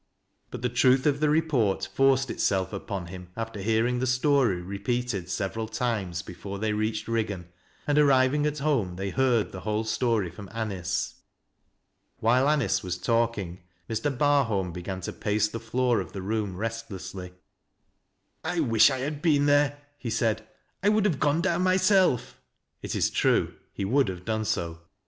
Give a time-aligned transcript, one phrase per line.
[0.51, 5.29] Kut the truth of the report forced itself upon him after hearing the story repeated
[5.29, 7.49] several times before they reached Riggan,
[7.85, 11.19] and arriving at home they heard the whole story from Anice.
[12.17, 14.09] While Anice was talking, Mr.
[14.17, 17.33] Barholm began to pace the floor of the room restlessly.
[18.43, 20.41] "I wish I had been there," he said.
[20.81, 22.41] "I would have gone down myself."
[22.81, 24.79] (It is true: he would have done so.)